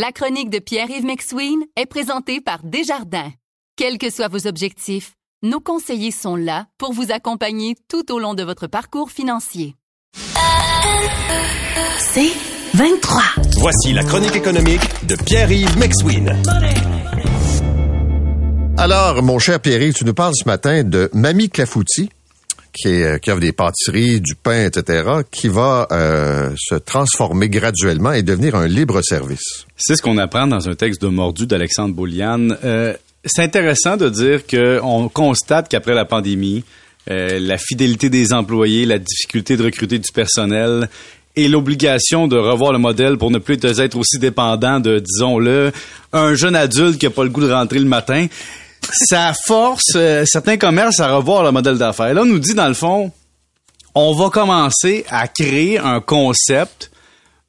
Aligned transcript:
La 0.00 0.12
chronique 0.12 0.48
de 0.48 0.60
Pierre-Yves 0.60 1.04
McSween 1.04 1.58
est 1.74 1.86
présentée 1.86 2.40
par 2.40 2.60
Desjardins. 2.62 3.32
Quels 3.74 3.98
que 3.98 4.10
soient 4.10 4.28
vos 4.28 4.46
objectifs, 4.46 5.14
nos 5.42 5.58
conseillers 5.58 6.12
sont 6.12 6.36
là 6.36 6.66
pour 6.78 6.92
vous 6.92 7.10
accompagner 7.10 7.74
tout 7.88 8.12
au 8.12 8.20
long 8.20 8.34
de 8.34 8.44
votre 8.44 8.68
parcours 8.68 9.10
financier. 9.10 9.74
C'est 11.98 12.30
23. 12.74 13.22
Voici 13.56 13.92
la 13.92 14.04
chronique 14.04 14.36
économique 14.36 14.82
de 15.04 15.16
Pierre-Yves 15.16 15.76
McSween. 15.76 16.32
Alors, 18.76 19.20
mon 19.24 19.40
cher 19.40 19.58
Pierre, 19.58 19.92
tu 19.92 20.04
nous 20.04 20.14
parles 20.14 20.34
ce 20.36 20.44
matin 20.46 20.84
de 20.84 21.10
Mamie 21.12 21.50
Clafouti, 21.50 22.08
euh, 22.86 23.18
qui 23.18 23.30
offre 23.30 23.40
des 23.40 23.52
pâtisseries, 23.52 24.20
du 24.20 24.34
pain, 24.34 24.66
etc., 24.66 25.04
qui 25.30 25.48
va 25.48 25.86
euh, 25.90 26.50
se 26.56 26.74
transformer 26.76 27.48
graduellement 27.48 28.12
et 28.12 28.22
devenir 28.22 28.54
un 28.54 28.66
libre 28.66 29.00
service. 29.02 29.66
C'est 29.76 29.96
ce 29.96 30.02
qu'on 30.02 30.18
apprend 30.18 30.46
dans 30.46 30.68
un 30.68 30.74
texte 30.74 31.02
de 31.02 31.08
Mordu 31.08 31.46
d'Alexandre 31.46 31.94
Bouliane. 31.94 32.56
Euh, 32.64 32.94
c'est 33.24 33.42
intéressant 33.42 33.96
de 33.96 34.08
dire 34.08 34.46
qu'on 34.46 35.08
constate 35.08 35.68
qu'après 35.68 35.94
la 35.94 36.04
pandémie, 36.04 36.64
la 37.10 37.56
fidélité 37.56 38.10
des 38.10 38.34
employés, 38.34 38.84
la 38.84 38.98
difficulté 38.98 39.56
de 39.56 39.64
recruter 39.64 39.98
du 39.98 40.12
personnel 40.12 40.90
et 41.38 41.48
l'obligation 41.48 42.26
de 42.26 42.36
revoir 42.36 42.72
le 42.72 42.78
modèle 42.78 43.16
pour 43.16 43.30
ne 43.30 43.38
plus 43.38 43.58
être 43.64 43.96
aussi 43.96 44.18
dépendant 44.18 44.80
de, 44.80 44.98
disons-le, 44.98 45.72
un 46.12 46.34
jeune 46.34 46.56
adulte 46.56 46.98
qui 46.98 47.06
n'a 47.06 47.10
pas 47.10 47.22
le 47.22 47.30
goût 47.30 47.40
de 47.40 47.52
rentrer 47.52 47.78
le 47.78 47.84
matin, 47.84 48.26
ça 48.92 49.32
force 49.46 49.92
euh, 49.96 50.24
certains 50.26 50.56
commerces 50.56 51.00
à 51.00 51.14
revoir 51.14 51.42
le 51.42 51.52
modèle 51.52 51.78
d'affaires. 51.78 52.14
Là, 52.14 52.22
on 52.22 52.26
nous 52.26 52.38
dit, 52.38 52.54
dans 52.54 52.68
le 52.68 52.74
fond, 52.74 53.12
on 53.94 54.14
va 54.14 54.30
commencer 54.30 55.04
à 55.10 55.28
créer 55.28 55.78
un 55.78 56.00
concept 56.00 56.90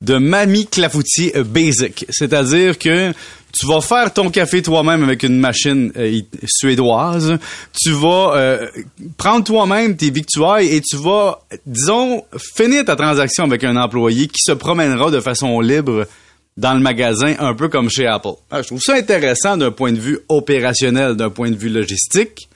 de 0.02 0.18
mamie 0.18 0.66
clafoutis 0.66 1.32
basic. 1.46 2.06
C'est-à-dire 2.10 2.80
que 2.80 3.14
tu 3.52 3.66
vas 3.66 3.82
faire 3.82 4.14
ton 4.14 4.30
café 4.30 4.62
toi-même 4.62 5.04
avec 5.04 5.24
une 5.24 5.40
machine 5.40 5.92
euh, 5.98 6.22
suédoise. 6.46 7.38
Tu 7.82 7.92
vas 7.92 8.34
euh, 8.36 8.68
prendre 9.18 9.44
toi-même 9.44 9.98
tes 9.98 10.12
victuailles 10.12 10.74
et 10.74 10.82
tu 10.82 10.98
vas, 10.98 11.42
disons, 11.66 12.24
finir 12.56 12.86
ta 12.86 12.96
transaction 12.96 13.44
avec 13.46 13.64
un 13.64 13.76
employé 13.76 14.28
qui 14.28 14.42
se 14.44 14.52
promènera 14.52 15.12
de 15.12 15.20
façon 15.20 15.60
libre 15.60 16.06
dans 16.60 16.74
le 16.74 16.82
magasin, 16.82 17.36
un 17.40 17.54
peu 17.56 17.70
comme 17.70 17.90
chez 17.90 18.06
Apple. 18.06 18.34
Ah, 18.52 18.62
je 18.62 18.68
trouve 18.68 18.82
ça 18.82 18.96
intéressant 18.96 19.56
d'un 19.56 19.72
point 19.72 19.94
de 19.94 20.00
vue 20.00 20.20
opérationnel, 20.28 21.16
d'un 21.16 21.30
point 21.30 21.50
de 21.50 21.56
vue 21.56 21.70
logistique, 21.70 22.50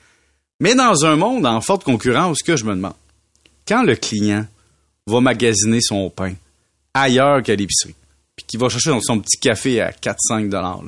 mais 0.60 0.74
dans 0.74 1.06
un 1.06 1.16
monde 1.16 1.46
en 1.46 1.62
forte 1.62 1.84
concurrence, 1.84 2.40
ce 2.40 2.44
que 2.44 2.54
je 2.54 2.64
me 2.64 2.74
demande, 2.74 2.92
quand 3.66 3.82
le 3.82 3.96
client 3.96 4.46
va 5.06 5.20
magasiner 5.22 5.80
son 5.80 6.10
pain 6.10 6.34
ailleurs 6.92 7.42
qu'à 7.42 7.56
l'épicerie, 7.56 7.94
puis 8.36 8.44
qu'il 8.46 8.60
va 8.60 8.68
chercher 8.68 8.90
son 9.00 9.20
petit 9.20 9.38
café 9.38 9.80
à 9.80 9.90
4-5 9.90 10.50
dollars, 10.50 10.82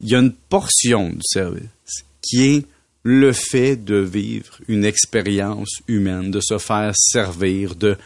il 0.00 0.10
y 0.10 0.16
a 0.16 0.18
une 0.18 0.32
portion 0.32 1.10
du 1.10 1.22
service 1.22 1.68
qui 2.20 2.42
est 2.42 2.66
le 3.04 3.32
fait 3.32 3.76
de 3.76 3.98
vivre 3.98 4.58
une 4.66 4.84
expérience 4.84 5.76
humaine, 5.86 6.32
de 6.32 6.40
se 6.40 6.58
faire 6.58 6.92
servir, 6.96 7.76
de 7.76 7.96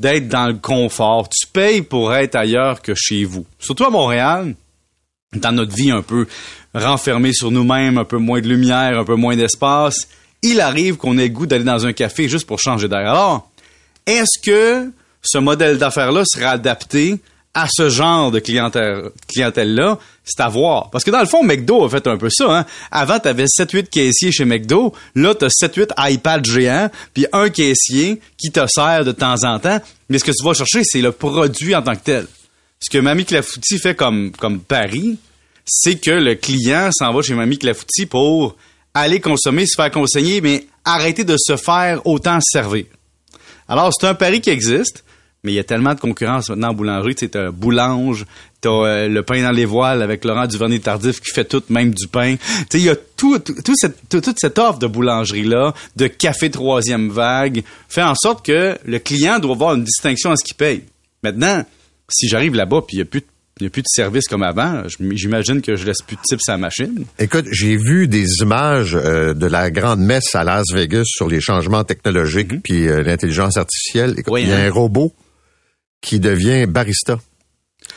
d'être 0.00 0.28
dans 0.28 0.46
le 0.46 0.54
confort. 0.54 1.28
Tu 1.28 1.46
payes 1.46 1.82
pour 1.82 2.14
être 2.14 2.36
ailleurs 2.36 2.82
que 2.82 2.94
chez 2.94 3.24
vous. 3.24 3.46
Surtout 3.58 3.84
à 3.84 3.90
Montréal, 3.90 4.54
dans 5.34 5.52
notre 5.52 5.74
vie 5.74 5.90
un 5.90 6.02
peu 6.02 6.26
renfermée 6.74 7.32
sur 7.32 7.50
nous-mêmes, 7.50 7.98
un 7.98 8.04
peu 8.04 8.18
moins 8.18 8.40
de 8.40 8.48
lumière, 8.48 8.98
un 8.98 9.04
peu 9.04 9.16
moins 9.16 9.36
d'espace, 9.36 10.08
il 10.42 10.60
arrive 10.60 10.96
qu'on 10.96 11.18
ait 11.18 11.28
le 11.28 11.34
goût 11.34 11.46
d'aller 11.46 11.64
dans 11.64 11.86
un 11.86 11.92
café 11.92 12.28
juste 12.28 12.46
pour 12.46 12.60
changer 12.60 12.88
d'air. 12.88 13.00
Alors, 13.00 13.50
est-ce 14.06 14.38
que 14.40 14.90
ce 15.20 15.38
modèle 15.38 15.78
d'affaires-là 15.78 16.22
sera 16.24 16.50
adapté 16.50 17.20
à 17.54 17.66
ce 17.70 17.88
genre 17.88 18.30
de 18.30 18.38
clientèle, 18.38 19.10
clientèle-là, 19.26 19.98
c'est 20.24 20.40
à 20.40 20.48
voir. 20.48 20.90
Parce 20.90 21.04
que 21.04 21.10
dans 21.10 21.20
le 21.20 21.26
fond, 21.26 21.42
McDo 21.42 21.84
a 21.84 21.88
fait 21.88 22.06
un 22.06 22.16
peu 22.16 22.28
ça. 22.30 22.58
Hein. 22.58 22.66
Avant, 22.90 23.18
tu 23.18 23.28
avais 23.28 23.46
7-8 23.46 23.88
caissiers 23.88 24.30
chez 24.30 24.44
McDo. 24.44 24.94
Là, 25.14 25.34
tu 25.34 25.44
as 25.44 25.48
7-8 25.48 25.92
iPad 25.98 26.44
géants, 26.44 26.90
puis 27.14 27.26
un 27.32 27.48
caissier 27.48 28.20
qui 28.36 28.50
te 28.50 28.64
sert 28.66 29.04
de 29.04 29.12
temps 29.12 29.44
en 29.44 29.58
temps. 29.58 29.80
Mais 30.08 30.18
ce 30.18 30.24
que 30.24 30.30
tu 30.30 30.44
vas 30.44 30.54
chercher, 30.54 30.82
c'est 30.84 31.00
le 31.00 31.12
produit 31.12 31.74
en 31.74 31.82
tant 31.82 31.94
que 31.94 32.04
tel. 32.04 32.26
Ce 32.80 32.90
que 32.90 32.98
Mamie 32.98 33.24
Clafouti 33.24 33.78
fait 33.78 33.94
comme, 33.94 34.30
comme 34.32 34.60
pari, 34.60 35.18
c'est 35.64 35.96
que 35.96 36.12
le 36.12 36.34
client 36.34 36.90
s'en 36.92 37.12
va 37.12 37.22
chez 37.22 37.34
Mamie 37.34 37.58
Clafouti 37.58 38.06
pour 38.06 38.56
aller 38.94 39.20
consommer, 39.20 39.66
se 39.66 39.74
faire 39.74 39.90
conseiller, 39.90 40.40
mais 40.40 40.66
arrêter 40.84 41.24
de 41.24 41.36
se 41.38 41.56
faire 41.56 42.06
autant 42.06 42.38
servir. 42.40 42.84
Alors, 43.68 43.92
c'est 43.92 44.06
un 44.06 44.14
pari 44.14 44.40
qui 44.40 44.50
existe. 44.50 45.04
Mais 45.48 45.52
il 45.52 45.56
y 45.56 45.60
a 45.60 45.64
tellement 45.64 45.94
de 45.94 46.00
concurrence 46.00 46.50
maintenant 46.50 46.72
en 46.72 46.74
boulangerie. 46.74 47.14
Tu 47.14 47.26
sais, 47.32 47.50
Boulange, 47.50 48.26
t'as 48.60 48.68
euh, 48.68 49.08
le 49.08 49.22
pain 49.22 49.42
dans 49.42 49.50
les 49.50 49.64
voiles 49.64 50.02
avec 50.02 50.26
Laurent 50.26 50.46
Duvernay-Tardif 50.46 51.22
qui 51.22 51.30
fait 51.32 51.46
tout, 51.46 51.62
même 51.70 51.94
du 51.94 52.06
pain. 52.06 52.36
Tu 52.36 52.42
sais, 52.44 52.78
il 52.80 52.84
y 52.84 52.90
a 52.90 52.96
tout, 53.16 53.38
tout, 53.38 53.72
cette, 53.74 54.10
toute 54.10 54.38
cette 54.38 54.58
offre 54.58 54.78
de 54.78 54.86
boulangerie-là, 54.86 55.72
de 55.96 56.06
café 56.06 56.50
troisième 56.50 57.08
vague, 57.08 57.62
fait 57.88 58.02
en 58.02 58.14
sorte 58.14 58.44
que 58.44 58.76
le 58.84 58.98
client 58.98 59.38
doit 59.38 59.54
avoir 59.54 59.74
une 59.74 59.84
distinction 59.84 60.32
à 60.32 60.36
ce 60.36 60.44
qu'il 60.44 60.56
paye. 60.56 60.82
Maintenant, 61.22 61.64
si 62.10 62.28
j'arrive 62.28 62.54
là-bas 62.54 62.82
puis 62.86 62.98
il 62.98 63.00
n'y 63.00 63.04
a 63.04 63.06
plus 63.06 63.20
de 63.20 63.26
il 63.60 63.64
n'y 63.64 63.66
a 63.66 63.70
plus 63.70 63.82
de 63.82 63.88
service 63.88 64.28
comme 64.28 64.42
avant. 64.42 64.84
J'imagine 65.12 65.60
que 65.60 65.74
je 65.74 65.84
laisse 65.84 66.02
plus 66.06 66.16
de 66.16 66.36
à 66.48 66.52
la 66.52 66.58
machine. 66.58 67.04
Écoute, 67.18 67.46
j'ai 67.50 67.76
vu 67.76 68.06
des 68.06 68.26
images 68.40 68.94
euh, 68.94 69.34
de 69.34 69.46
la 69.46 69.70
grande 69.70 70.00
messe 70.00 70.34
à 70.34 70.44
Las 70.44 70.66
Vegas 70.72 71.04
sur 71.06 71.28
les 71.28 71.40
changements 71.40 71.82
technologiques 71.82 72.52
mm-hmm. 72.52 72.60
puis 72.60 72.88
euh, 72.88 73.02
l'intelligence 73.02 73.56
artificielle. 73.56 74.14
Écoute, 74.16 74.40
il 74.40 74.48
y 74.48 74.52
a 74.52 74.58
hein? 74.58 74.68
un 74.68 74.70
robot 74.70 75.12
qui 76.00 76.20
devient 76.20 76.66
barista 76.66 77.18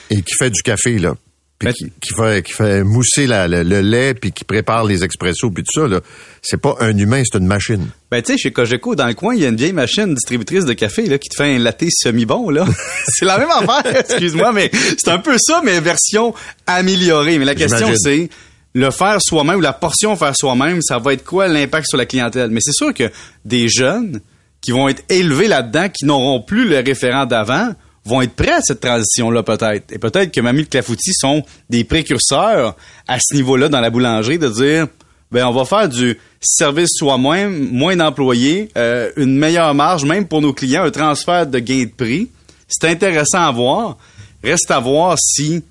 et 0.10 0.22
qui 0.22 0.34
fait 0.38 0.50
du 0.50 0.62
café, 0.62 1.00
là. 1.00 1.16
Puis 1.60 1.74
qui, 1.74 1.92
qui, 2.02 2.14
fait, 2.16 2.44
qui 2.44 2.54
fait 2.54 2.84
mousser 2.84 3.28
la, 3.28 3.48
le, 3.48 3.82
lait, 3.82 4.16
puis 4.16 4.32
qui 4.32 4.44
prépare 4.44 4.84
les 4.84 5.04
expressos, 5.04 5.52
puis 5.52 5.64
tout 5.64 5.82
ça, 5.82 5.88
là. 5.88 6.02
C'est 6.42 6.60
pas 6.60 6.76
un 6.80 6.98
humain, 6.98 7.22
c'est 7.24 7.38
une 7.38 7.46
machine. 7.46 7.88
Ben, 8.10 8.22
tu 8.22 8.32
sais, 8.32 8.38
chez 8.38 8.52
Cogeco, 8.52 8.96
dans 8.96 9.06
le 9.06 9.14
coin, 9.14 9.36
il 9.36 9.42
y 9.42 9.46
a 9.46 9.50
une 9.50 9.56
vieille 9.56 9.74
machine 9.74 10.14
distributrice 10.14 10.66
de 10.66 10.74
café, 10.74 11.08
là, 11.08 11.20
qui 11.20 11.30
te 11.30 11.36
fait 11.36 11.56
un 11.56 11.60
latte 11.60 11.86
semi-bon, 11.90 12.50
là. 12.50 12.66
c'est 13.06 13.26
la 13.26 13.38
même 13.38 13.52
affaire, 13.52 13.96
excuse-moi, 14.10 14.52
mais 14.54 14.72
c'est 14.98 15.10
un 15.10 15.20
peu 15.20 15.38
ça, 15.40 15.62
mais 15.64 15.80
version 15.80 16.34
améliorée. 16.66 17.38
Mais 17.38 17.46
la 17.46 17.56
question, 17.56 17.92
c'est 17.96 18.30
le 18.74 18.90
faire 18.90 19.18
soi-même 19.22 19.58
ou 19.58 19.62
la 19.62 19.74
portion 19.74 20.16
faire 20.16 20.36
soi-même, 20.36 20.82
ça 20.82 20.98
va 20.98 21.14
être 21.14 21.24
quoi 21.24 21.48
l'impact 21.48 21.88
sur 21.88 21.98
la 21.98 22.06
clientèle? 22.06 22.50
Mais 22.50 22.62
c'est 22.62 22.74
sûr 22.74 22.94
que 22.94 23.12
des 23.46 23.68
jeunes 23.68 24.22
qui 24.62 24.72
vont 24.72 24.88
être 24.88 25.04
élevés 25.10 25.48
là-dedans, 25.48 25.90
qui 25.90 26.06
n'auront 26.06 26.42
plus 26.42 26.68
le 26.68 26.78
référent 26.78 27.26
d'avant, 27.26 27.74
vont 28.06 28.22
être 28.22 28.34
prêts 28.34 28.54
à 28.54 28.62
cette 28.62 28.82
transition-là 28.82 29.44
peut-être. 29.44 29.92
Et 29.92 30.00
peut-être 30.00 30.32
que 30.32 30.42
Mamie 30.42 30.64
de 30.64 30.70
Clafoutis 30.70 31.14
sont 31.14 31.44
des 31.70 31.84
précurseurs 31.84 32.76
à 33.08 33.18
ce 33.20 33.36
niveau-là 33.36 33.70
dans 33.70 33.82
la 33.82 33.90
boulangerie 33.90 34.40
de 34.40 34.50
dire 34.50 34.88
ben 35.32 35.46
on 35.46 35.52
va 35.52 35.64
faire 35.64 35.88
du 35.88 36.18
service 36.42 36.90
soi-même, 36.94 37.70
moins 37.72 37.96
d'employés, 37.96 38.70
euh, 38.78 39.12
une 39.16 39.38
meilleure 39.38 39.74
marge 39.74 40.04
même 40.04 40.28
pour 40.28 40.42
nos 40.42 40.54
clients, 40.54 40.84
un 40.84 40.92
transfert 40.92 41.48
de 41.48 41.60
gain 41.60 41.84
de 41.84 41.92
prix. 41.92 42.30
C'est 42.68 42.90
intéressant 42.90 43.42
à 43.42 43.52
voir. 43.52 43.98
Reste 44.44 44.72
à 44.72 44.80
voir 44.80 45.18
si 45.20 45.64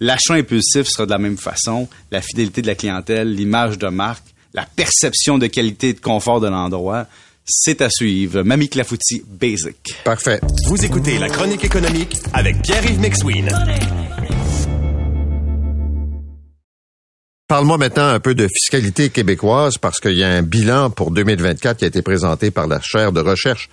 l'achat 0.00 0.34
impulsif 0.34 0.88
sera 0.88 1.06
de 1.06 1.10
la 1.10 1.18
même 1.18 1.36
façon, 1.36 1.88
la 2.10 2.22
fidélité 2.22 2.62
de 2.62 2.66
la 2.66 2.74
clientèle, 2.74 3.32
l'image 3.32 3.78
de 3.78 3.88
marque, 3.88 4.24
la 4.52 4.66
perception 4.76 5.38
de 5.38 5.46
qualité 5.46 5.90
et 5.90 5.92
de 5.94 6.00
confort 6.00 6.40
de 6.40 6.48
l'endroit. 6.48 7.06
C'est 7.46 7.82
à 7.82 7.90
suivre. 7.90 8.42
Mamie 8.42 8.70
Clafouti 8.70 9.22
Basic. 9.26 9.76
Parfait. 10.02 10.40
Vous 10.66 10.82
écoutez 10.82 11.18
la 11.18 11.28
chronique 11.28 11.62
économique 11.62 12.16
avec 12.32 12.62
Pierre-Yves 12.62 12.98
McSween. 12.98 13.50
Parle-moi 17.46 17.76
maintenant 17.76 18.08
un 18.08 18.18
peu 18.18 18.34
de 18.34 18.48
fiscalité 18.48 19.10
québécoise 19.10 19.76
parce 19.76 20.00
qu'il 20.00 20.14
y 20.14 20.24
a 20.24 20.30
un 20.30 20.40
bilan 20.40 20.88
pour 20.88 21.10
2024 21.10 21.76
qui 21.76 21.84
a 21.84 21.88
été 21.88 22.00
présenté 22.00 22.50
par 22.50 22.66
la 22.66 22.80
chaire 22.80 23.12
de 23.12 23.20
recherche 23.20 23.68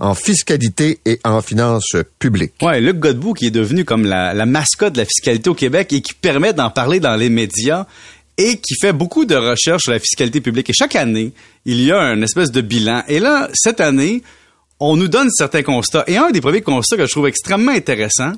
en 0.00 0.14
fiscalité 0.14 1.00
et 1.06 1.18
en 1.24 1.40
finances 1.40 1.96
publiques. 2.18 2.52
Ouais, 2.60 2.82
Luc 2.82 2.98
Godbout 2.98 3.32
qui 3.32 3.46
est 3.46 3.50
devenu 3.50 3.86
comme 3.86 4.04
la, 4.04 4.34
la 4.34 4.44
mascotte 4.44 4.92
de 4.92 4.98
la 4.98 5.06
fiscalité 5.06 5.48
au 5.48 5.54
Québec 5.54 5.94
et 5.94 6.02
qui 6.02 6.12
permet 6.12 6.52
d'en 6.52 6.68
parler 6.68 7.00
dans 7.00 7.16
les 7.16 7.30
médias 7.30 7.86
et 8.36 8.58
qui 8.58 8.74
fait 8.80 8.92
beaucoup 8.92 9.24
de 9.24 9.36
recherches 9.36 9.82
sur 9.82 9.92
la 9.92 9.98
fiscalité 9.98 10.40
publique. 10.40 10.70
Et 10.70 10.72
chaque 10.72 10.96
année, 10.96 11.32
il 11.64 11.80
y 11.80 11.92
a 11.92 12.00
un 12.00 12.20
espèce 12.22 12.50
de 12.50 12.60
bilan. 12.60 13.02
Et 13.08 13.20
là, 13.20 13.48
cette 13.54 13.80
année, 13.80 14.22
on 14.80 14.96
nous 14.96 15.08
donne 15.08 15.30
certains 15.30 15.62
constats. 15.62 16.04
Et 16.06 16.16
un 16.16 16.30
des 16.30 16.40
premiers 16.40 16.62
constats 16.62 16.96
que 16.96 17.06
je 17.06 17.10
trouve 17.10 17.26
extrêmement 17.26 17.72
intéressant, 17.72 18.32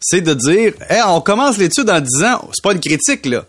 c'est 0.00 0.20
de 0.20 0.34
dire, 0.34 0.74
hey, 0.88 1.00
on 1.06 1.20
commence 1.20 1.58
l'étude 1.58 1.90
en 1.90 2.00
disant, 2.00 2.48
c'est 2.52 2.62
pas 2.62 2.72
une 2.72 2.80
critique, 2.80 3.26
là, 3.26 3.44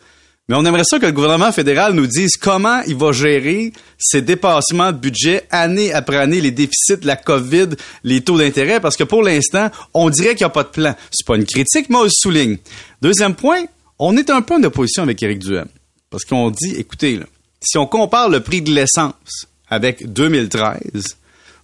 mais 0.48 0.56
on 0.56 0.64
aimerait 0.64 0.84
ça 0.84 1.00
que 1.00 1.08
le 1.08 1.12
gouvernement 1.12 1.52
fédéral 1.52 1.94
nous 1.94 2.06
dise 2.06 2.38
comment 2.38 2.82
il 2.86 2.96
va 2.96 3.12
gérer 3.12 3.74
ces 3.98 4.22
dépassements 4.22 4.92
de 4.92 4.98
budget 4.98 5.48
année 5.50 5.92
après 5.92 6.18
année, 6.18 6.40
les 6.40 6.52
déficits, 6.52 7.04
la 7.04 7.16
COVID, 7.16 7.70
les 8.04 8.22
taux 8.22 8.38
d'intérêt, 8.38 8.80
parce 8.80 8.96
que 8.96 9.04
pour 9.04 9.24
l'instant, 9.24 9.72
on 9.96 10.12
dirait 10.12 10.36
qu'il 10.36 10.46
n'y 10.46 10.48
a 10.48 10.50
pas 10.50 10.64
de 10.64 10.70
plan. 10.70 10.96
C'est 11.12 11.26
pas 11.26 11.36
une 11.36 11.46
critique, 11.46 11.90
mais 11.90 11.98
on 11.98 12.04
le 12.04 12.10
souligne. 12.12 12.58
Deuxième 13.02 13.34
point, 13.34 13.64
on 14.00 14.18
est 14.18 14.30
un 14.30 14.42
peu 14.42 14.56
en 14.56 14.64
opposition 14.64 15.04
avec 15.04 15.22
Éric 15.24 15.40
Duhem. 15.40 15.68
Parce 16.10 16.24
qu'on 16.24 16.50
dit, 16.52 16.76
écoutez, 16.78 17.20
si 17.62 17.78
on 17.78 17.88
compare 17.88 18.30
le 18.30 18.42
prix 18.42 18.62
de 18.62 18.72
l'essence 18.72 19.48
avec 19.70 20.12
2013, 20.12 21.18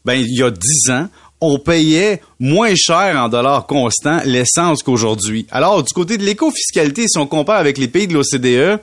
ben, 0.04 0.14
il 0.14 0.36
y 0.36 0.44
a 0.44 0.50
10 0.50 0.92
ans, 0.92 1.08
on 1.40 1.58
payait 1.58 2.22
moins 2.40 2.74
cher 2.76 3.16
en 3.18 3.30
dollars 3.30 3.66
constants 3.66 4.20
l'essence 4.26 4.84
qu'aujourd'hui. 4.84 5.48
Alors, 5.52 5.84
du 5.84 5.92
côté 5.94 6.18
de 6.18 6.24
l'éco-fiscalité, 6.24 7.06
si 7.08 7.18
on 7.18 7.28
compare 7.28 7.58
avec 7.58 7.78
les 7.78 7.88
pays 7.88 8.08
de 8.08 8.14
l'OCDE, 8.14 8.80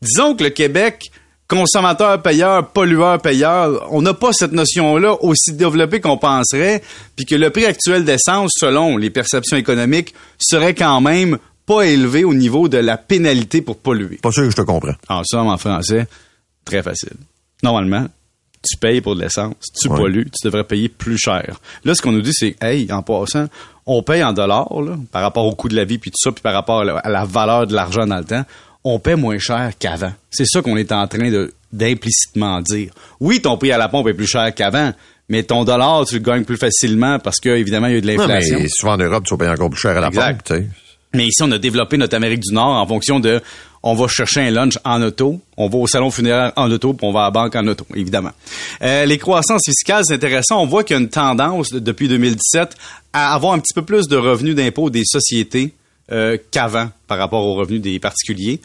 disons 0.00 0.36
que 0.36 0.44
le 0.44 0.50
Québec, 0.50 1.10
consommateur 1.48 2.22
payeur, 2.22 2.68
pollueur 2.70 3.20
payeur, 3.20 3.88
on 3.90 4.02
n'a 4.02 4.14
pas 4.14 4.32
cette 4.32 4.52
notion-là 4.52 5.16
aussi 5.22 5.52
développée 5.52 6.00
qu'on 6.00 6.16
penserait, 6.16 6.82
puis 7.16 7.26
que 7.26 7.34
le 7.34 7.50
prix 7.50 7.66
actuel 7.66 8.04
d'essence, 8.04 8.52
selon 8.56 8.96
les 8.96 9.10
perceptions 9.10 9.56
économiques, 9.56 10.14
serait 10.38 10.74
quand 10.74 11.00
même 11.00 11.38
pas 11.66 11.82
élevé 11.82 12.24
au 12.24 12.32
niveau 12.32 12.68
de 12.68 12.78
la 12.78 12.96
pénalité 12.96 13.60
pour 13.60 13.78
polluer. 13.78 14.18
Pas 14.22 14.30
sûr 14.30 14.44
que 14.44 14.50
je 14.50 14.56
te 14.56 14.62
comprends. 14.62 14.94
En 15.08 15.22
somme, 15.24 15.48
en 15.48 15.58
français, 15.58 16.06
très 16.64 16.82
facile. 16.82 17.16
Normalement, 17.62 18.06
tu 18.62 18.76
payes 18.78 19.00
pour 19.00 19.16
de 19.16 19.22
l'essence, 19.22 19.54
tu 19.80 19.88
pollues, 19.88 20.30
tu 20.30 20.44
devrais 20.44 20.64
payer 20.64 20.88
plus 20.88 21.18
cher. 21.18 21.60
Là, 21.84 21.94
ce 21.94 22.02
qu'on 22.02 22.12
nous 22.12 22.22
dit, 22.22 22.32
c'est, 22.32 22.56
hey, 22.62 22.90
en 22.92 23.02
passant, 23.02 23.46
on 23.86 24.02
paye 24.02 24.22
en 24.24 24.32
dollars, 24.32 24.80
là, 24.80 24.96
par 25.12 25.22
rapport 25.22 25.44
au 25.44 25.54
coût 25.54 25.68
de 25.68 25.76
la 25.76 25.84
vie, 25.84 25.98
puis 25.98 26.10
tout 26.10 26.20
ça, 26.20 26.32
puis 26.32 26.42
par 26.42 26.52
rapport 26.52 26.80
à 26.80 27.08
la, 27.08 27.24
valeur 27.24 27.66
de 27.66 27.74
l'argent 27.74 28.06
dans 28.06 28.18
le 28.18 28.24
temps, 28.24 28.44
on 28.84 28.98
paie 28.98 29.16
moins 29.16 29.38
cher 29.38 29.72
qu'avant. 29.78 30.12
C'est 30.30 30.46
ça 30.46 30.62
qu'on 30.62 30.76
est 30.76 30.92
en 30.92 31.06
train 31.06 31.30
de 31.30 31.52
d'implicitement 31.72 32.60
dire. 32.62 32.92
Oui, 33.20 33.42
ton 33.42 33.58
prix 33.58 33.72
à 33.72 33.78
la 33.78 33.88
pompe 33.88 34.06
est 34.08 34.14
plus 34.14 34.28
cher 34.28 34.54
qu'avant, 34.54 34.92
mais 35.28 35.42
ton 35.42 35.64
dollar, 35.64 36.06
tu 36.06 36.14
le 36.14 36.20
gagnes 36.20 36.44
plus 36.44 36.56
facilement 36.56 37.18
parce 37.18 37.40
que 37.40 37.48
évidemment 37.50 37.88
il 37.88 37.94
y 37.94 37.98
a 37.98 38.00
de 38.00 38.06
l'inflation. 38.06 38.58
mais 38.60 38.68
souvent 38.68 38.92
en 38.92 38.98
Europe, 38.98 39.24
tu 39.26 39.34
vas 39.34 39.38
payer 39.38 39.50
encore 39.50 39.70
plus 39.70 39.80
cher 39.80 39.96
à 39.96 40.00
la 40.00 40.10
pompe. 40.10 40.52
Mais 41.16 41.24
ici, 41.24 41.42
on 41.42 41.50
a 41.50 41.58
développé 41.58 41.96
notre 41.96 42.14
Amérique 42.14 42.40
du 42.40 42.54
Nord 42.54 42.76
en 42.76 42.86
fonction 42.86 43.20
de 43.20 43.40
on 43.82 43.94
va 43.94 44.06
chercher 44.08 44.40
un 44.40 44.50
lunch 44.50 44.78
en 44.84 45.00
auto, 45.00 45.40
on 45.56 45.68
va 45.68 45.78
au 45.78 45.86
salon 45.86 46.10
funéraire 46.10 46.52
en 46.56 46.70
auto, 46.70 46.92
puis 46.92 47.06
on 47.06 47.12
va 47.12 47.20
à 47.20 47.24
la 47.24 47.30
banque 47.30 47.54
en 47.54 47.66
auto, 47.68 47.86
évidemment. 47.94 48.32
Euh, 48.82 49.04
les 49.04 49.16
croissances 49.16 49.62
fiscales, 49.64 50.02
c'est 50.04 50.14
intéressant. 50.14 50.60
On 50.60 50.66
voit 50.66 50.84
qu'il 50.84 50.96
y 50.96 50.98
a 50.98 51.02
une 51.02 51.08
tendance 51.08 51.72
depuis 51.72 52.08
2017 52.08 52.76
à 53.12 53.32
avoir 53.32 53.54
un 53.54 53.60
petit 53.60 53.72
peu 53.74 53.82
plus 53.82 54.08
de 54.08 54.16
revenus 54.16 54.54
d'impôt 54.54 54.90
des 54.90 55.04
sociétés 55.04 55.72
euh, 56.12 56.36
qu'avant 56.50 56.90
par 57.06 57.18
rapport 57.18 57.44
aux 57.44 57.54
revenus 57.54 57.80
des 57.80 57.98
particuliers. 57.98 58.60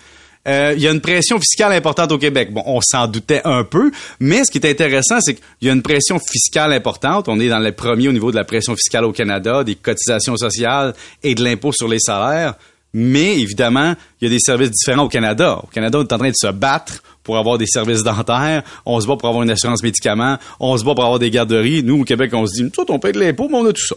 Euh, 0.47 0.73
il 0.75 0.81
y 0.81 0.87
a 0.87 0.91
une 0.91 1.01
pression 1.01 1.39
fiscale 1.39 1.71
importante 1.73 2.11
au 2.11 2.17
Québec. 2.17 2.51
Bon, 2.51 2.63
on 2.65 2.81
s'en 2.81 3.07
doutait 3.07 3.41
un 3.45 3.63
peu, 3.63 3.91
mais 4.19 4.43
ce 4.43 4.51
qui 4.51 4.57
est 4.57 4.69
intéressant, 4.69 5.21
c'est 5.21 5.35
qu'il 5.35 5.67
y 5.67 5.69
a 5.69 5.73
une 5.73 5.83
pression 5.83 6.19
fiscale 6.19 6.73
importante. 6.73 7.27
On 7.27 7.39
est 7.39 7.49
dans 7.49 7.59
les 7.59 7.71
premiers 7.71 8.07
au 8.07 8.11
niveau 8.11 8.31
de 8.31 8.37
la 8.37 8.43
pression 8.43 8.75
fiscale 8.75 9.05
au 9.05 9.11
Canada, 9.11 9.63
des 9.63 9.75
cotisations 9.75 10.35
sociales 10.35 10.93
et 11.21 11.35
de 11.35 11.43
l'impôt 11.43 11.71
sur 11.71 11.87
les 11.87 11.99
salaires. 11.99 12.55
Mais 12.93 13.39
évidemment, 13.39 13.93
il 14.19 14.25
y 14.25 14.31
a 14.31 14.33
des 14.33 14.39
services 14.39 14.71
différents 14.71 15.03
au 15.03 15.09
Canada. 15.09 15.59
Au 15.63 15.67
Canada, 15.67 15.99
on 15.99 16.01
est 16.01 16.13
en 16.13 16.17
train 16.17 16.29
de 16.29 16.35
se 16.35 16.51
battre 16.51 17.01
pour 17.23 17.37
avoir 17.37 17.57
des 17.57 17.67
services 17.67 18.03
dentaires, 18.03 18.63
on 18.85 18.99
se 18.99 19.07
bat 19.07 19.15
pour 19.15 19.29
avoir 19.29 19.43
une 19.43 19.51
assurance 19.51 19.83
médicaments, 19.83 20.37
on 20.59 20.77
se 20.77 20.83
bat 20.83 20.95
pour 20.95 21.03
avoir 21.03 21.19
des 21.19 21.29
garderies. 21.29 21.83
Nous, 21.83 22.01
au 22.01 22.03
Québec, 22.03 22.31
on 22.33 22.45
se 22.45 22.61
dit, 22.61 22.71
tout, 22.71 22.85
on 22.89 22.99
paye 22.99 23.13
de 23.13 23.19
l'impôt, 23.19 23.47
mais 23.49 23.57
on 23.57 23.65
a 23.65 23.73
tout 23.73 23.85
ça. 23.85 23.95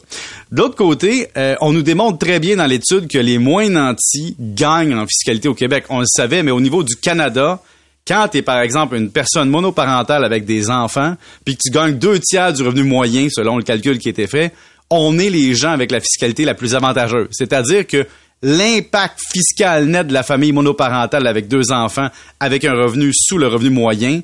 D'autre 0.53 0.77
côté, 0.77 1.29
euh, 1.37 1.57
on 1.61 1.73
nous 1.73 1.83
démontre 1.83 2.19
très 2.19 2.39
bien 2.39 2.57
dans 2.57 2.67
l'étude 2.67 3.09
que 3.09 3.19
les 3.19 3.39
moins 3.39 3.69
nantis 3.69 4.37
gagnent 4.39 4.95
en 4.95 5.07
fiscalité 5.07 5.49
au 5.49 5.55
Québec. 5.55 5.85
On 5.89 6.01
le 6.01 6.07
savait, 6.07 6.43
mais 6.43 6.51
au 6.51 6.61
niveau 6.61 6.83
du 6.83 6.97
Canada, 6.97 7.61
quand 8.07 8.29
tu 8.29 8.39
es, 8.39 8.43
par 8.43 8.61
exemple, 8.61 8.97
une 8.97 9.11
personne 9.11 9.49
monoparentale 9.49 10.25
avec 10.25 10.45
des 10.45 10.71
enfants, 10.71 11.17
puis 11.45 11.57
que 11.57 11.61
tu 11.65 11.71
gagnes 11.71 11.95
deux 11.95 12.19
tiers 12.19 12.53
du 12.53 12.63
revenu 12.63 12.83
moyen, 12.83 13.29
selon 13.31 13.57
le 13.57 13.63
calcul 13.63 13.99
qui 13.99 14.11
été 14.11 14.27
fait, 14.27 14.53
on 14.91 15.19
est 15.19 15.31
les 15.31 15.55
gens 15.55 15.71
avec 15.71 15.91
la 15.91 16.01
fiscalité 16.01 16.45
la 16.45 16.55
plus 16.55 16.75
avantageuse. 16.75 17.29
C'est-à-dire 17.31 17.87
que 17.87 18.07
l'impact 18.45 19.19
fiscal 19.33 19.87
net 19.87 20.07
de 20.07 20.13
la 20.13 20.23
famille 20.23 20.53
monoparentale 20.53 21.27
avec 21.27 21.49
deux 21.49 21.73
enfants 21.73 22.09
avec 22.39 22.65
un 22.65 22.75
revenu 22.75 23.11
sous 23.13 23.39
le 23.39 23.49
revenu 23.49 23.71
moyen 23.71 24.21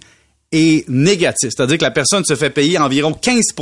est 0.53 0.89
négatif. 0.89 1.51
C'est-à-dire 1.57 1.79
que 1.79 1.85
la 1.85 1.91
personne 1.91 2.25
se 2.25 2.37
fait 2.37 2.51
payer 2.51 2.79
environ 2.79 3.13
15 3.13 3.53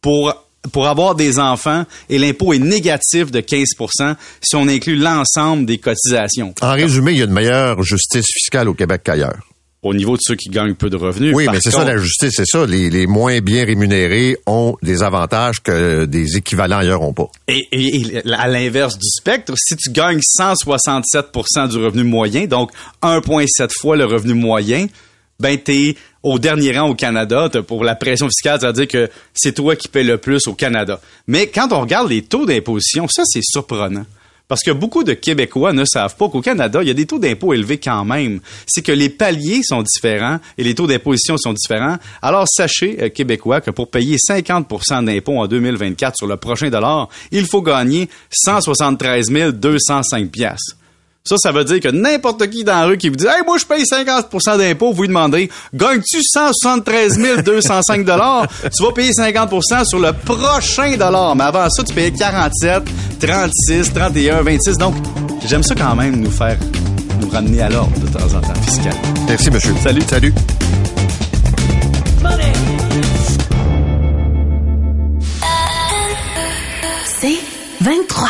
pour 0.00 0.44
pour 0.72 0.86
avoir 0.86 1.14
des 1.14 1.38
enfants 1.38 1.84
et 2.08 2.18
l'impôt 2.18 2.52
est 2.52 2.58
négatif 2.58 3.30
de 3.30 3.40
15% 3.40 4.14
si 4.40 4.56
on 4.56 4.68
inclut 4.68 4.96
l'ensemble 4.96 5.66
des 5.66 5.78
cotisations. 5.78 6.54
En 6.62 6.72
résumé, 6.72 7.12
il 7.12 7.18
y 7.18 7.22
a 7.22 7.24
une 7.24 7.32
meilleure 7.32 7.82
justice 7.82 8.26
fiscale 8.26 8.68
au 8.68 8.74
Québec 8.74 9.02
qu'ailleurs 9.04 9.53
au 9.84 9.92
niveau 9.92 10.16
de 10.16 10.22
ceux 10.22 10.34
qui 10.34 10.48
gagnent 10.48 10.74
peu 10.74 10.88
de 10.90 10.96
revenus. 10.96 11.34
Oui, 11.34 11.46
mais 11.52 11.58
c'est 11.60 11.70
ça 11.70 11.84
la 11.84 11.98
justice, 11.98 12.32
c'est 12.34 12.46
ça. 12.46 12.66
Les, 12.66 12.88
les, 12.88 13.06
moins 13.06 13.40
bien 13.40 13.64
rémunérés 13.64 14.36
ont 14.46 14.76
des 14.82 15.02
avantages 15.02 15.62
que 15.62 16.06
des 16.06 16.38
équivalents 16.38 16.78
ailleurs 16.78 17.00
n'ont 17.00 17.12
pas. 17.12 17.28
Et, 17.48 17.68
et, 17.70 18.22
à 18.32 18.48
l'inverse 18.48 18.98
du 18.98 19.08
spectre, 19.08 19.52
si 19.56 19.76
tu 19.76 19.90
gagnes 19.90 20.20
167% 20.40 21.68
du 21.68 21.76
revenu 21.76 22.02
moyen, 22.02 22.46
donc 22.46 22.70
1,7 23.02 23.70
fois 23.78 23.96
le 23.96 24.06
revenu 24.06 24.32
moyen, 24.32 24.86
ben 25.38 25.58
t'es 25.58 25.96
au 26.22 26.38
dernier 26.38 26.78
rang 26.78 26.88
au 26.88 26.94
Canada 26.94 27.50
pour 27.66 27.84
la 27.84 27.94
pression 27.94 28.28
fiscale, 28.28 28.60
c'est-à-dire 28.60 28.88
que 28.88 29.10
c'est 29.34 29.52
toi 29.52 29.76
qui 29.76 29.88
paies 29.88 30.02
le 30.02 30.16
plus 30.16 30.46
au 30.46 30.54
Canada. 30.54 30.98
Mais 31.26 31.48
quand 31.48 31.72
on 31.72 31.80
regarde 31.80 32.08
les 32.08 32.22
taux 32.22 32.46
d'imposition, 32.46 33.06
ça 33.08 33.22
c'est 33.26 33.42
surprenant. 33.42 34.06
Parce 34.46 34.62
que 34.62 34.70
beaucoup 34.70 35.04
de 35.04 35.14
Québécois 35.14 35.72
ne 35.72 35.84
savent 35.86 36.16
pas 36.16 36.28
qu'au 36.28 36.42
Canada, 36.42 36.80
il 36.82 36.88
y 36.88 36.90
a 36.90 36.94
des 36.94 37.06
taux 37.06 37.18
d'impôt 37.18 37.54
élevés 37.54 37.78
quand 37.78 38.04
même. 38.04 38.40
C'est 38.66 38.82
que 38.82 38.92
les 38.92 39.08
paliers 39.08 39.62
sont 39.62 39.82
différents 39.82 40.38
et 40.58 40.64
les 40.64 40.74
taux 40.74 40.86
d'imposition 40.86 41.38
sont 41.38 41.54
différents. 41.54 41.96
Alors 42.20 42.46
sachez, 42.46 43.02
euh, 43.02 43.08
Québécois, 43.08 43.62
que 43.62 43.70
pour 43.70 43.90
payer 43.90 44.16
50% 44.18 45.04
d'impôts 45.04 45.38
en 45.38 45.46
2024 45.46 46.16
sur 46.18 46.26
le 46.26 46.36
prochain 46.36 46.68
dollar, 46.68 47.08
il 47.32 47.46
faut 47.46 47.62
gagner 47.62 48.10
173 48.30 49.30
205 49.54 50.30
piastres. 50.30 50.76
Ça, 51.26 51.36
ça 51.38 51.52
veut 51.52 51.64
dire 51.64 51.80
que 51.80 51.88
n'importe 51.88 52.50
qui 52.50 52.64
dans 52.64 52.80
la 52.80 52.84
rue 52.84 52.98
qui 52.98 53.08
vous 53.08 53.16
dit 53.16 53.24
Hey, 53.24 53.42
moi, 53.46 53.56
je 53.56 53.64
paye 53.64 53.82
50% 53.82 54.58
d'impôts, 54.58 54.92
vous 54.92 55.00
lui 55.00 55.08
demandez 55.08 55.50
Gagnes-tu 55.72 56.18
173 56.22 57.42
205 57.42 58.04
Tu 58.04 58.82
vas 58.82 58.92
payer 58.92 59.10
50% 59.10 59.86
sur 59.86 60.00
le 60.00 60.12
prochain 60.12 60.98
dollar. 60.98 61.34
Mais 61.34 61.44
avant 61.44 61.70
ça, 61.70 61.82
tu 61.82 61.94
payais 61.94 62.10
47, 62.10 62.82
36, 63.20 63.94
31, 63.94 64.42
26. 64.42 64.76
Donc, 64.76 64.96
j'aime 65.46 65.62
ça 65.62 65.74
quand 65.74 65.96
même 65.96 66.16
nous 66.16 66.30
faire 66.30 66.58
nous 67.18 67.30
ramener 67.30 67.62
à 67.62 67.70
l'ordre 67.70 67.98
de 68.00 68.06
temps 68.06 68.36
en 68.36 68.42
temps 68.42 68.60
fiscal. 68.60 68.92
Merci, 69.26 69.50
monsieur. 69.50 69.74
Salut. 69.82 70.02
Salut. 70.02 70.34
C'est 77.18 77.38
23. 77.80 78.28